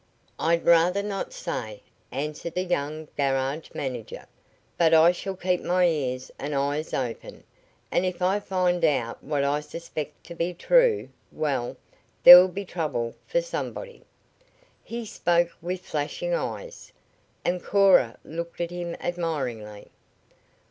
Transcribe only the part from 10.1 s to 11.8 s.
to be true well,